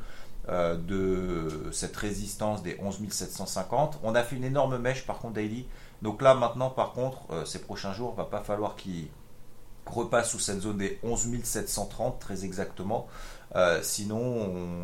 euh, 0.48 0.76
de 0.76 1.70
cette 1.72 1.96
résistance 1.96 2.62
des 2.62 2.78
11 2.80 3.00
750. 3.10 4.00
On 4.02 4.14
a 4.14 4.22
fait 4.22 4.36
une 4.36 4.44
énorme 4.44 4.78
mèche, 4.78 5.06
par 5.06 5.18
contre, 5.18 5.34
daily. 5.34 5.66
Donc 6.02 6.22
là, 6.22 6.34
maintenant, 6.34 6.70
par 6.70 6.92
contre, 6.92 7.18
euh, 7.30 7.44
ces 7.44 7.60
prochains 7.60 7.92
jours, 7.92 8.14
il 8.14 8.18
va 8.18 8.24
pas 8.24 8.40
falloir 8.40 8.76
qu'il 8.76 9.08
repasse 9.86 10.30
sous 10.30 10.38
cette 10.38 10.60
zone 10.60 10.78
des 10.78 10.98
11 11.02 11.42
730, 11.42 12.20
très 12.20 12.44
exactement. 12.44 13.08
sinon, 13.82 14.18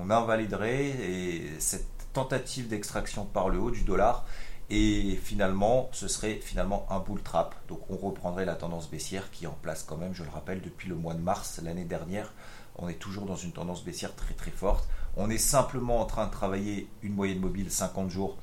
on 0.02 0.10
invaliderait 0.10 0.86
et 0.86 1.52
cette 1.60 1.86
tentative 2.12 2.68
d'extraction 2.68 3.25
par 3.25 3.48
le 3.48 3.58
haut 3.58 3.70
du 3.70 3.82
dollar. 3.82 4.25
Et 4.68 5.16
finalement, 5.22 5.88
ce 5.92 6.08
serait 6.08 6.40
finalement 6.42 6.86
un 6.90 6.98
bull 6.98 7.22
trap. 7.22 7.54
Donc 7.68 7.80
on 7.88 7.96
reprendrait 7.96 8.44
la 8.44 8.56
tendance 8.56 8.90
baissière 8.90 9.30
qui 9.30 9.44
est 9.44 9.48
en 9.48 9.58
place 9.62 9.84
quand 9.84 9.96
même, 9.96 10.12
je 10.14 10.25
le 10.25 10.30
rappelle, 10.30 10.60
depuis 10.60 10.88
le 10.88 10.96
mois 10.96 11.14
de 11.14 11.20
mars 11.20 11.60
l'année 11.62 11.84
dernière. 11.84 12.32
On 12.76 12.88
est 12.88 12.98
toujours 12.98 13.26
dans 13.26 13.36
une 13.36 13.52
tendance 13.52 13.84
baissière 13.84 14.14
très 14.14 14.34
très 14.34 14.50
forte. 14.50 14.88
On 15.16 15.30
est 15.30 15.38
simplement 15.38 16.00
en 16.00 16.04
train 16.04 16.26
de 16.26 16.30
travailler 16.30 16.88
une 17.02 17.14
moyenne 17.14 17.40
mobile 17.40 17.70
50 17.70 18.11
jours 18.11 18.37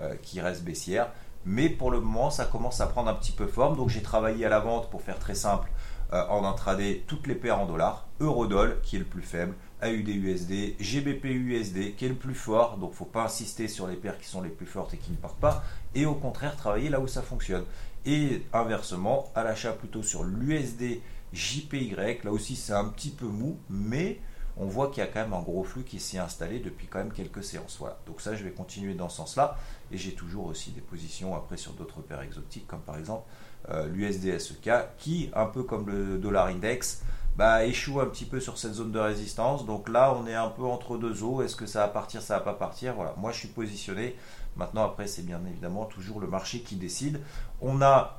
euh, 0.00 0.14
qui 0.22 0.40
reste 0.40 0.62
baissière. 0.62 1.10
Mais 1.44 1.68
pour 1.68 1.90
le 1.90 2.00
moment, 2.00 2.30
ça 2.30 2.44
commence 2.44 2.80
à 2.80 2.86
prendre 2.86 3.08
un 3.08 3.14
petit 3.14 3.32
peu 3.32 3.46
forme. 3.46 3.76
Donc 3.76 3.88
j'ai 3.88 4.02
travaillé 4.02 4.44
à 4.44 4.48
la 4.48 4.60
vente 4.60 4.90
pour 4.90 5.02
faire 5.02 5.18
très 5.18 5.34
simple 5.34 5.70
euh, 6.12 6.26
en 6.28 6.44
intraday 6.44 7.04
toutes 7.06 7.26
les 7.26 7.34
paires 7.34 7.58
en 7.58 7.66
dollars. 7.66 8.06
Eurodoll 8.20 8.80
qui 8.82 8.96
est 8.96 8.98
le 8.98 9.04
plus 9.04 9.22
faible, 9.22 9.54
AUD-USD, 9.82 10.76
GBP-USD 10.80 11.94
qui 11.96 12.04
est 12.04 12.08
le 12.08 12.14
plus 12.14 12.34
fort, 12.34 12.78
donc 12.78 12.94
faut 12.94 13.04
pas 13.04 13.24
insister 13.24 13.68
sur 13.68 13.86
les 13.86 13.96
paires 13.96 14.18
qui 14.18 14.26
sont 14.26 14.42
les 14.42 14.48
plus 14.48 14.66
fortes 14.66 14.94
et 14.94 14.96
qui 14.96 15.12
ne 15.12 15.16
partent 15.16 15.38
pas, 15.38 15.62
et 15.94 16.06
au 16.06 16.14
contraire 16.14 16.56
travailler 16.56 16.88
là 16.88 17.00
où 17.00 17.06
ça 17.06 17.22
fonctionne. 17.22 17.64
Et 18.06 18.42
inversement, 18.52 19.30
à 19.34 19.44
l'achat 19.44 19.72
plutôt 19.72 20.02
sur 20.02 20.24
l'USD 20.24 21.00
JPY, 21.32 21.94
là 22.24 22.32
aussi 22.32 22.56
c'est 22.56 22.72
un 22.72 22.86
petit 22.86 23.10
peu 23.10 23.26
mou, 23.26 23.58
mais 23.68 24.18
on 24.60 24.66
voit 24.66 24.88
qu'il 24.88 24.98
y 24.98 25.06
a 25.06 25.06
quand 25.06 25.20
même 25.20 25.32
un 25.32 25.42
gros 25.42 25.64
flux 25.64 25.84
qui 25.84 26.00
s'est 26.00 26.18
installé 26.18 26.58
depuis 26.58 26.86
quand 26.86 26.98
même 26.98 27.12
quelques 27.12 27.44
séances. 27.44 27.76
Voilà. 27.78 27.98
Donc 28.06 28.20
ça, 28.20 28.34
je 28.34 28.44
vais 28.44 28.50
continuer 28.50 28.94
dans 28.94 29.08
ce 29.08 29.18
sens-là. 29.18 29.56
Et 29.92 29.96
j'ai 29.96 30.12
toujours 30.12 30.46
aussi 30.46 30.70
des 30.72 30.80
positions 30.80 31.36
après 31.36 31.56
sur 31.56 31.72
d'autres 31.72 32.00
paires 32.00 32.22
exotiques, 32.22 32.66
comme 32.66 32.80
par 32.80 32.98
exemple 32.98 33.24
euh, 33.70 33.86
l'USD 33.86 34.38
SEK, 34.38 34.70
qui, 34.98 35.30
un 35.34 35.46
peu 35.46 35.62
comme 35.62 35.86
le 35.88 36.18
dollar 36.18 36.46
index, 36.46 37.02
bah, 37.36 37.64
échoue 37.64 38.00
un 38.00 38.06
petit 38.06 38.24
peu 38.24 38.40
sur 38.40 38.58
cette 38.58 38.74
zone 38.74 38.90
de 38.90 38.98
résistance. 38.98 39.64
Donc 39.64 39.88
là, 39.88 40.14
on 40.14 40.26
est 40.26 40.34
un 40.34 40.48
peu 40.48 40.64
entre 40.64 40.98
deux 40.98 41.22
eaux. 41.22 41.40
Est-ce 41.42 41.54
que 41.54 41.66
ça 41.66 41.80
va 41.80 41.88
partir, 41.88 42.20
ça 42.20 42.38
va 42.38 42.44
pas 42.44 42.54
partir? 42.54 42.94
Voilà. 42.94 43.14
Moi, 43.16 43.30
je 43.30 43.38
suis 43.38 43.48
positionné. 43.48 44.16
Maintenant, 44.56 44.84
après, 44.84 45.06
c'est 45.06 45.22
bien 45.22 45.40
évidemment 45.48 45.84
toujours 45.84 46.18
le 46.18 46.26
marché 46.26 46.60
qui 46.60 46.74
décide. 46.74 47.20
On 47.60 47.80
a 47.80 48.18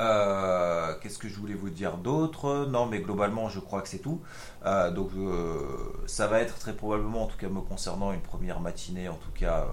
euh, 0.00 0.94
qu'est-ce 1.00 1.18
que 1.18 1.28
je 1.28 1.36
voulais 1.38 1.54
vous 1.54 1.70
dire 1.70 1.96
d'autre? 1.96 2.66
Non, 2.66 2.86
mais 2.86 3.00
globalement, 3.00 3.48
je 3.48 3.60
crois 3.60 3.82
que 3.82 3.88
c'est 3.88 3.98
tout. 3.98 4.20
Euh, 4.64 4.90
donc, 4.90 5.10
ça 6.06 6.26
va 6.26 6.40
être 6.40 6.58
très 6.58 6.74
probablement, 6.74 7.24
en 7.24 7.26
tout 7.26 7.38
cas 7.38 7.48
me 7.48 7.60
concernant, 7.60 8.12
une 8.12 8.22
première 8.22 8.60
matinée, 8.60 9.08
en 9.08 9.16
tout 9.16 9.32
cas 9.34 9.66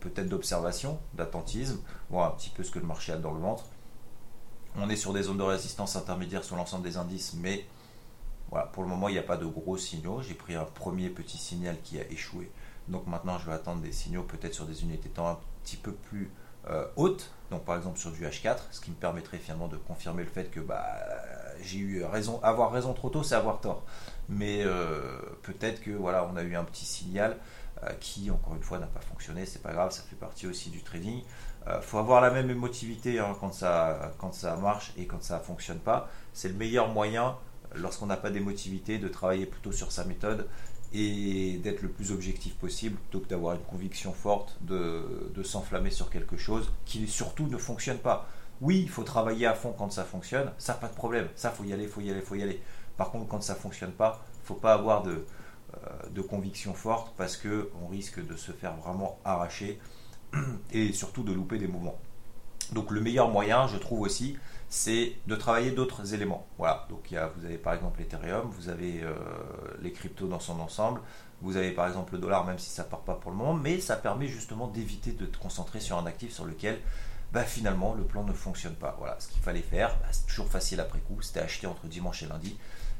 peut-être 0.00 0.28
d'observation, 0.28 0.98
d'attentisme, 1.14 1.80
voir 2.10 2.32
un 2.32 2.36
petit 2.36 2.50
peu 2.50 2.64
ce 2.64 2.70
que 2.70 2.78
le 2.78 2.86
marché 2.86 3.12
a 3.12 3.16
dans 3.16 3.32
le 3.32 3.40
ventre. 3.40 3.64
On 4.76 4.88
est 4.88 4.96
sur 4.96 5.12
des 5.12 5.22
zones 5.22 5.38
de 5.38 5.42
résistance 5.42 5.96
intermédiaires 5.96 6.44
sur 6.44 6.56
l'ensemble 6.56 6.84
des 6.84 6.96
indices, 6.96 7.34
mais 7.34 7.66
voilà, 8.50 8.66
pour 8.66 8.82
le 8.82 8.88
moment, 8.88 9.08
il 9.08 9.12
n'y 9.12 9.18
a 9.18 9.22
pas 9.22 9.36
de 9.36 9.46
gros 9.46 9.76
signaux. 9.76 10.22
J'ai 10.22 10.34
pris 10.34 10.54
un 10.54 10.64
premier 10.64 11.08
petit 11.08 11.38
signal 11.38 11.76
qui 11.82 11.98
a 11.98 12.10
échoué. 12.10 12.50
Donc 12.88 13.06
maintenant, 13.06 13.38
je 13.38 13.46
vais 13.46 13.52
attendre 13.52 13.80
des 13.80 13.92
signaux 13.92 14.22
peut-être 14.22 14.54
sur 14.54 14.66
des 14.66 14.82
unités 14.82 15.08
temps 15.08 15.28
un 15.28 15.38
petit 15.62 15.76
peu 15.76 15.92
plus 15.92 16.30
euh, 16.70 16.86
hautes. 16.96 17.30
Donc 17.50 17.64
par 17.64 17.76
exemple 17.76 17.98
sur 17.98 18.10
du 18.10 18.24
H4, 18.24 18.56
ce 18.70 18.80
qui 18.80 18.90
me 18.90 18.96
permettrait 18.96 19.38
finalement 19.38 19.68
de 19.68 19.76
confirmer 19.76 20.22
le 20.22 20.30
fait 20.30 20.50
que 20.50 20.60
bah, 20.60 20.84
j'ai 21.62 21.78
eu 21.78 22.04
raison. 22.04 22.40
Avoir 22.42 22.72
raison 22.72 22.94
trop 22.94 23.10
tôt, 23.10 23.22
c'est 23.22 23.34
avoir 23.34 23.60
tort. 23.60 23.84
Mais 24.28 24.62
euh, 24.64 25.18
peut-être 25.42 25.82
que 25.82 25.90
voilà, 25.90 26.28
on 26.32 26.36
a 26.36 26.42
eu 26.42 26.56
un 26.56 26.64
petit 26.64 26.86
signal 26.86 27.36
euh, 27.82 27.90
qui, 28.00 28.30
encore 28.30 28.54
une 28.54 28.62
fois, 28.62 28.78
n'a 28.78 28.86
pas 28.86 29.00
fonctionné. 29.00 29.44
C'est 29.44 29.62
pas 29.62 29.72
grave, 29.72 29.90
ça 29.90 30.02
fait 30.02 30.16
partie 30.16 30.46
aussi 30.46 30.70
du 30.70 30.82
trading. 30.82 31.22
Faut 31.82 31.98
avoir 31.98 32.20
la 32.20 32.30
même 32.30 32.50
émotivité 32.50 33.20
hein, 33.20 33.36
quand, 33.38 33.52
ça, 33.52 34.10
quand 34.18 34.34
ça 34.34 34.56
marche 34.56 34.92
et 34.96 35.06
quand 35.06 35.22
ça 35.22 35.38
ne 35.38 35.44
fonctionne 35.44 35.78
pas. 35.78 36.08
C'est 36.32 36.48
le 36.48 36.54
meilleur 36.54 36.88
moyen 36.88 37.36
lorsqu'on 37.76 38.06
n'a 38.06 38.16
pas 38.16 38.30
d'émotivité, 38.30 38.98
de 38.98 39.06
travailler 39.06 39.46
plutôt 39.46 39.70
sur 39.70 39.92
sa 39.92 40.04
méthode 40.04 40.48
et 40.94 41.58
d'être 41.62 41.82
le 41.82 41.88
plus 41.88 42.12
objectif 42.12 42.54
possible 42.54 42.96
plutôt 42.96 43.20
que 43.20 43.28
d'avoir 43.28 43.54
une 43.54 43.62
conviction 43.62 44.12
forte 44.12 44.56
de, 44.62 45.42
s'enflammer 45.42 45.90
sur 45.90 46.10
quelque 46.10 46.36
chose 46.36 46.72
qui 46.84 47.06
surtout 47.08 47.46
ne 47.46 47.56
fonctionne 47.56 47.98
pas. 47.98 48.28
Oui, 48.60 48.80
il 48.82 48.88
faut 48.88 49.02
travailler 49.02 49.46
à 49.46 49.54
fond 49.54 49.74
quand 49.76 49.90
ça 49.90 50.04
fonctionne, 50.04 50.52
ça 50.58 50.74
pas 50.74 50.88
de 50.88 50.94
problème, 50.94 51.28
ça 51.34 51.50
faut 51.50 51.64
y 51.64 51.72
aller, 51.72 51.88
faut 51.88 52.00
y 52.00 52.10
aller, 52.10 52.20
faut 52.20 52.36
y 52.36 52.42
aller. 52.42 52.60
Par 52.96 53.10
contre, 53.10 53.26
quand 53.28 53.42
ça 53.42 53.54
fonctionne 53.54 53.92
pas, 53.92 54.24
faut 54.44 54.54
pas 54.54 54.74
avoir 54.74 55.02
de, 55.02 55.10
euh, 55.74 56.10
de 56.10 56.20
conviction 56.20 56.74
forte 56.74 57.12
parce 57.16 57.36
que 57.36 57.70
on 57.82 57.88
risque 57.88 58.24
de 58.24 58.36
se 58.36 58.52
faire 58.52 58.76
vraiment 58.76 59.18
arracher 59.24 59.80
et 60.72 60.92
surtout 60.92 61.22
de 61.22 61.32
louper 61.32 61.58
des 61.58 61.66
mouvements. 61.66 61.98
Donc 62.72 62.90
le 62.90 63.00
meilleur 63.00 63.28
moyen, 63.28 63.66
je 63.66 63.76
trouve 63.76 64.00
aussi, 64.00 64.38
c'est 64.68 65.12
de 65.26 65.36
travailler 65.36 65.70
d'autres 65.70 66.14
éléments. 66.14 66.46
Voilà, 66.58 66.86
donc 66.88 67.10
il 67.10 67.14
y 67.14 67.16
a, 67.18 67.30
vous 67.36 67.44
avez 67.44 67.58
par 67.58 67.74
exemple 67.74 68.00
l'Ethereum, 68.00 68.48
vous 68.50 68.68
avez 68.68 69.02
euh, 69.02 69.14
les 69.82 69.92
cryptos 69.92 70.26
dans 70.26 70.40
son 70.40 70.58
ensemble, 70.60 71.00
vous 71.42 71.56
avez 71.56 71.72
par 71.72 71.86
exemple 71.86 72.14
le 72.14 72.18
dollar, 72.18 72.46
même 72.46 72.58
si 72.58 72.70
ça 72.70 72.84
ne 72.84 72.88
part 72.88 73.00
pas 73.00 73.14
pour 73.14 73.30
le 73.30 73.36
moment, 73.36 73.54
mais 73.54 73.80
ça 73.80 73.96
permet 73.96 74.26
justement 74.26 74.68
d'éviter 74.68 75.12
de 75.12 75.26
te 75.26 75.36
concentrer 75.36 75.80
sur 75.80 75.98
un 75.98 76.06
actif 76.06 76.32
sur 76.32 76.44
lequel 76.44 76.78
bah, 77.32 77.44
finalement 77.44 77.94
le 77.94 78.04
plan 78.04 78.24
ne 78.24 78.32
fonctionne 78.32 78.74
pas. 78.74 78.94
Voilà, 78.98 79.16
ce 79.18 79.28
qu'il 79.28 79.42
fallait 79.42 79.60
faire, 79.60 79.96
bah, 80.00 80.08
c'est 80.10 80.26
toujours 80.26 80.48
facile 80.48 80.80
après 80.80 81.00
coup, 81.00 81.20
c'était 81.20 81.40
acheter 81.40 81.66
entre 81.66 81.86
dimanche 81.86 82.22
et 82.22 82.26
lundi. 82.26 82.56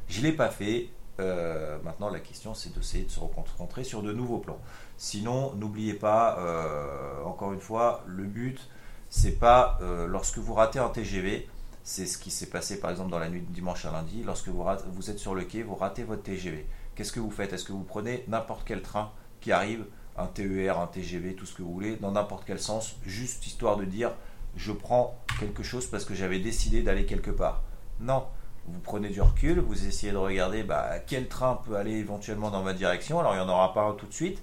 Je 0.08 0.20
ne 0.20 0.24
l'ai 0.24 0.32
pas 0.32 0.48
fait. 0.50 0.88
Euh, 1.20 1.78
maintenant, 1.84 2.08
la 2.08 2.20
question, 2.20 2.54
c'est 2.54 2.74
d'essayer 2.74 3.04
de 3.04 3.10
se 3.10 3.20
reconcentrer 3.20 3.84
sur 3.84 4.02
de 4.02 4.12
nouveaux 4.12 4.38
plans. 4.38 4.58
Sinon, 4.96 5.52
n'oubliez 5.54 5.94
pas, 5.94 6.38
euh, 6.38 7.22
encore 7.24 7.52
une 7.52 7.60
fois, 7.60 8.02
le 8.06 8.24
but, 8.24 8.68
c'est 9.14 9.38
pas 9.38 9.78
lorsque 10.08 10.38
vous 10.38 10.54
ratez 10.54 10.78
un 10.78 10.88
TGV, 10.88 11.46
c'est 11.84 12.06
ce 12.06 12.16
qui 12.16 12.30
s'est 12.30 12.46
passé 12.46 12.80
par 12.80 12.90
exemple 12.90 13.10
dans 13.10 13.18
la 13.18 13.28
nuit 13.28 13.42
de 13.42 13.52
dimanche 13.52 13.84
à 13.84 13.92
lundi. 13.92 14.22
Lorsque 14.24 14.48
vous, 14.48 14.64
vous 14.86 15.10
êtes 15.10 15.18
sur 15.18 15.34
le 15.34 15.44
quai, 15.44 15.62
vous 15.62 15.74
ratez 15.74 16.02
votre 16.02 16.22
TGV. 16.22 16.66
Qu'est-ce 16.94 17.12
que 17.12 17.20
vous 17.20 17.30
faites? 17.30 17.52
Est-ce 17.52 17.64
que 17.64 17.72
vous 17.72 17.84
prenez 17.84 18.24
n'importe 18.26 18.62
quel 18.64 18.80
train 18.80 19.12
qui 19.42 19.52
arrive, 19.52 19.84
un 20.16 20.26
TER, 20.26 20.78
un 20.78 20.86
TGV, 20.86 21.34
tout 21.34 21.44
ce 21.44 21.54
que 21.54 21.60
vous 21.60 21.74
voulez, 21.74 21.96
dans 21.96 22.12
n'importe 22.12 22.44
quel 22.46 22.58
sens, 22.58 22.96
juste 23.04 23.46
histoire 23.46 23.76
de 23.76 23.84
dire 23.84 24.12
je 24.56 24.72
prends 24.72 25.18
quelque 25.40 25.62
chose 25.62 25.86
parce 25.86 26.06
que 26.06 26.14
j'avais 26.14 26.38
décidé 26.38 26.82
d'aller 26.82 27.04
quelque 27.04 27.30
part? 27.30 27.62
Non. 28.00 28.24
Vous 28.66 28.80
prenez 28.80 29.10
du 29.10 29.20
recul, 29.20 29.60
vous 29.60 29.86
essayez 29.86 30.12
de 30.12 30.16
regarder 30.16 30.62
bah, 30.62 31.00
quel 31.06 31.28
train 31.28 31.60
peut 31.66 31.76
aller 31.76 31.96
éventuellement 31.96 32.50
dans 32.50 32.62
ma 32.62 32.72
direction. 32.72 33.20
Alors 33.20 33.34
il 33.34 33.36
n'y 33.36 33.44
en 33.44 33.48
aura 33.50 33.74
pas 33.74 33.94
tout 33.98 34.06
de 34.06 34.14
suite, 34.14 34.42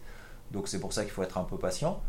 donc 0.52 0.68
c'est 0.68 0.80
pour 0.80 0.94
ça 0.94 1.04
qu'il 1.06 1.12
faut 1.12 1.24
être 1.24 1.40
un 1.40 1.44
peu 1.44 1.58
patient. 1.58 2.00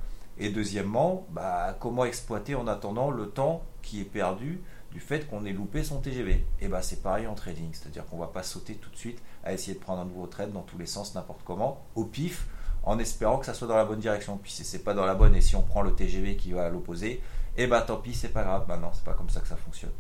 Et 0.40 0.49
deuxièmement, 0.49 1.26
bah, 1.30 1.76
comment 1.78 2.04
exploiter 2.04 2.54
en 2.54 2.66
attendant 2.66 3.11
le 3.11 3.28
temps 3.28 3.62
qui 3.82 4.00
est 4.00 4.04
perdu 4.04 4.62
du 4.90 4.99
fait 4.99 5.28
qu'on 5.28 5.44
ait 5.44 5.52
loupé 5.52 5.85
son 5.85 6.00
TGV. 6.00 6.44
Et 6.61 6.68
bah 6.68 6.82
c'est 6.82 7.02
pareil 7.02 7.26
en 7.26 7.35
trading, 7.35 7.70
c'est-à-dire 7.73 8.06
qu'on 8.06 8.18
va 8.18 8.26
pas 8.26 8.42
sauter 8.42 8.75
tout 8.75 8.90
de 8.90 8.97
suite 8.97 9.23
à 9.44 9.52
essayer 9.52 9.75
de 9.75 9.78
prendre 9.78 10.00
un 10.00 10.04
nouveau 10.04 10.26
trade 10.26 10.52
dans 10.52 10.62
tous 10.62 10.78
les 10.78 10.87
sens, 10.87 11.14
n'importe 11.14 11.42
comment, 11.44 11.85
au 11.94 12.04
pif, 12.04 12.47
en 12.82 12.99
espérant 12.99 13.38
que 13.38 13.47
ça 13.47 13.54
soit 13.54 13.68
dans 13.68 13.76
la 13.76 13.85
bonne 13.85 14.00
direction. 14.00 14.38
Puis 14.38 14.50
si 14.50 14.64
c'est 14.64 14.80
pas 14.80 14.94
dans 14.94 15.06
la 15.06 15.14
bonne 15.14 15.35
et 15.35 15.40
si 15.40 15.54
on 15.56 15.62
prend 15.62 15.82
le 15.82 15.94
TGV 15.94 16.37
qui 16.37 16.52
va 16.52 16.66
à 16.66 16.70
l'opposé, 16.70 17.23
et 17.56 17.66
bah 17.66 17.82
tant 17.82 17.97
pis, 17.97 18.14
c'est 18.14 18.28
pas 18.32 18.42
grave. 18.42 18.64
Bah 18.66 18.78
non, 18.78 18.90
c'est 18.92 19.04
pas 19.04 19.12
comme 19.12 19.30
ça 19.30 19.40
que 19.40 19.49
ça 19.49 19.56
fonctionne. 19.56 19.92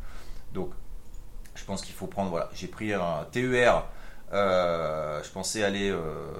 Donc 0.52 0.70
je 1.54 1.64
pense 1.64 1.82
qu'il 1.82 1.94
faut 1.94 2.06
prendre, 2.06 2.30
voilà, 2.30 2.48
j'ai 2.54 2.68
pris 2.68 2.92
un 2.92 3.26
TER, 3.30 3.84
euh, 4.32 5.22
je 5.22 5.30
pensais 5.30 5.62
aller. 5.62 5.90
Euh, 5.90 6.32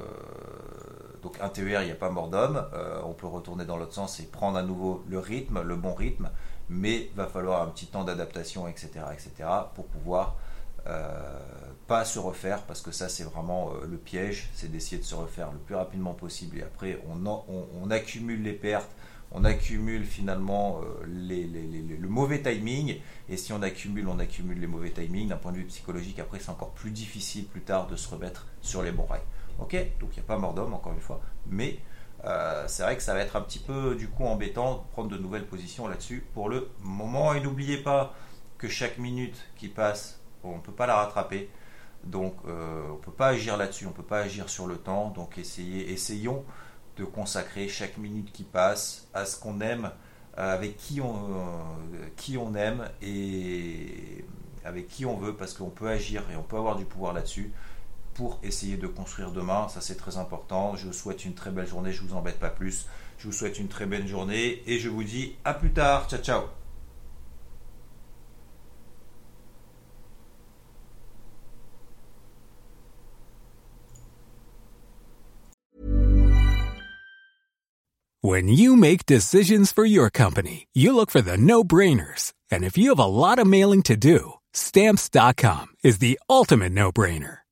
donc 1.23 1.39
un 1.41 1.49
TER, 1.49 1.83
il 1.83 1.87
n'y 1.87 1.93
a 1.93 1.97
pas 1.97 2.11
mort 2.11 2.29
d'homme. 2.29 2.65
Euh, 2.75 3.01
on 3.05 3.13
peut 3.13 3.27
retourner 3.27 3.65
dans 3.65 3.77
l'autre 3.77 3.95
sens 3.95 4.21
et 4.21 4.25
prendre 4.25 4.57
à 4.57 4.63
nouveau 4.63 5.05
le 5.09 5.19
rythme, 5.19 5.63
le 5.63 5.77
bon 5.77 5.95
rythme 5.95 6.31
mais 6.73 7.11
va 7.17 7.27
falloir 7.27 7.63
un 7.63 7.67
petit 7.67 7.87
temps 7.87 8.05
d'adaptation, 8.05 8.69
etc., 8.69 8.91
etc., 9.13 9.49
pour 9.75 9.87
pouvoir 9.87 10.37
euh, 10.87 11.41
pas 11.89 12.05
se 12.05 12.21
refaire, 12.21 12.63
parce 12.63 12.81
que 12.81 12.93
ça 12.93 13.09
c'est 13.09 13.25
vraiment 13.25 13.73
euh, 13.73 13.87
le 13.91 13.97
piège, 13.97 14.51
c'est 14.55 14.71
d'essayer 14.71 14.99
de 14.99 15.05
se 15.05 15.17
refaire 15.17 15.51
le 15.51 15.59
plus 15.59 15.75
rapidement 15.75 16.15
possible, 16.15 16.59
et 16.59 16.63
après 16.63 17.03
on, 17.09 17.91
accumule 17.91 18.43
les 18.43 18.53
pertes, 18.53 18.89
on 19.33 19.45
accumule 19.45 20.05
finalement 20.05 20.81
le 21.05 22.09
mauvais 22.09 22.41
timing, 22.41 23.01
et 23.29 23.37
si 23.37 23.53
on 23.53 23.63
accumule, 23.63 24.07
on 24.07 24.21
accumule 24.21 24.61
les 24.61 24.69
mauvais 24.69 24.91
timings, 24.91 25.29
d'un 25.29 25.37
point 25.37 25.51
de 25.51 25.57
vue 25.57 25.65
psychologique, 25.65 26.21
après 26.21 26.39
c'est 26.39 26.51
encore 26.51 26.71
plus 26.71 26.93
difficile 26.93 27.47
plus 27.47 27.63
tard 27.63 27.89
de 27.89 27.97
se 27.97 28.09
remettre 28.09 28.47
sur 28.61 28.85
les 28.85 28.93
bons 28.93 29.07
rails. 29.07 29.21
Ok 29.61 29.77
Donc 30.01 30.11
il 30.13 30.21
n'y 30.21 30.25
a 30.25 30.27
pas 30.27 30.39
mort 30.39 30.55
d'homme, 30.55 30.75
encore 30.75 30.93
une 30.93 31.01
fois, 31.01 31.21
mais 31.47 31.79
euh, 32.25 32.65
c'est 32.67 32.83
vrai 32.83 32.97
que 32.97 33.03
ça 33.03 33.15
va 33.15 33.21
être 33.21 33.37
un 33.37 33.41
petit 33.41 33.59
peu 33.59 33.95
du 33.95 34.09
coup 34.09 34.25
embêtant 34.25 34.75
de 34.75 34.93
prendre 34.93 35.09
de 35.09 35.17
nouvelles 35.17 35.47
positions 35.47 35.89
là-dessus 35.89 36.27
pour 36.35 36.49
le 36.49 36.69
moment. 36.83 37.35
Et 37.35 37.41
n'oubliez 37.41 37.79
pas 37.79 38.15
que 38.59 38.69
chaque 38.69 38.99
minute 38.99 39.37
qui 39.57 39.69
passe, 39.69 40.21
on 40.45 40.57
ne 40.57 40.61
peut 40.61 40.73
pas 40.73 40.87
la 40.87 40.97
rattraper. 40.97 41.51
Donc 42.05 42.35
euh, 42.47 42.83
on 42.89 42.95
ne 42.95 42.99
peut 42.99 43.13
pas 43.13 43.29
agir 43.29 43.57
là-dessus, 43.57 43.87
on 43.87 43.91
ne 43.91 43.95
peut 43.95 44.03
pas 44.03 44.21
agir 44.21 44.49
sur 44.49 44.67
le 44.67 44.77
temps. 44.77 45.11
Donc 45.11 45.39
essayez, 45.39 45.93
essayons 45.93 46.45
de 46.97 47.05
consacrer 47.05 47.69
chaque 47.69 47.97
minute 47.99 48.33
qui 48.33 48.45
passe 48.45 49.09
à 49.15 49.25
ce 49.25 49.39
qu'on 49.39 49.61
aime, 49.61 49.91
euh, 50.39 50.55
avec 50.55 50.77
qui 50.77 51.01
on, 51.01 51.15
qui 52.17 52.37
on 52.37 52.55
aime 52.55 52.89
et 53.03 54.25
avec 54.65 54.89
qui 54.89 55.07
on 55.07 55.17
veut, 55.17 55.35
parce 55.35 55.55
qu'on 55.55 55.71
peut 55.71 55.89
agir 55.89 56.23
et 56.31 56.37
on 56.37 56.43
peut 56.43 56.57
avoir 56.57 56.77
du 56.77 56.85
pouvoir 56.85 57.15
là-dessus 57.15 57.53
pour 58.15 58.39
essayer 58.43 58.77
de 58.77 58.87
construire 58.87 59.31
demain. 59.31 59.69
Ça, 59.69 59.81
c'est 59.81 59.97
très 59.97 60.19
important. 60.19 60.77
Je 60.77 60.87
vous 60.87 60.93
souhaite 60.93 61.25
une 61.25 61.35
très 61.35 61.51
belle 61.51 61.67
journée. 61.67 61.93
Je 61.93 62.03
vous 62.03 62.15
embête 62.15 62.39
pas 62.39 62.51
plus. 62.51 62.87
Je 63.19 63.27
vous 63.27 63.33
souhaite 63.33 63.59
une 63.59 63.69
très 63.69 63.87
belle 63.87 64.07
journée 64.07 64.63
et 64.67 64.79
je 64.79 64.89
vous 64.89 65.05
dis 65.05 65.37
à 65.45 65.55
plus 65.55 65.73
tard. 65.73 66.09
Ciao, 66.09 66.21
ciao. 66.21 66.43
When 78.23 78.49
you 78.49 78.77
make 78.77 79.07
decisions 79.07 79.73
for 79.73 79.87
your 79.87 80.11
company, 80.11 80.69
you 80.75 80.95
look 80.95 81.11
for 81.11 81.23
the 81.23 81.39
no-brainers. 81.39 82.35
And 82.51 82.65
if 82.65 82.77
you 82.77 82.91
have 82.91 82.99
a 82.99 83.07
lot 83.07 83.39
of 83.39 83.47
mailing 83.47 83.83
to 83.85 83.97
do, 83.97 84.35
stamps.com 84.53 85.69
is 85.83 85.99
the 85.99 86.21
ultimate 86.29 86.73
no-brainer. 86.73 87.39